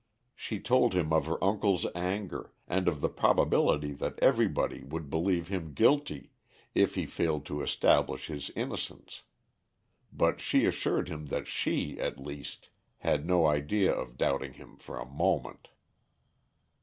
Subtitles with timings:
[0.35, 5.49] She told him of her uncle's anger, and of the probability that everybody would believe
[5.49, 6.31] him guilty
[6.73, 9.21] if he failed to establish his innocence;
[10.11, 14.97] but she assured him that she, at least, had no idea of doubting him for
[14.97, 15.67] a moment.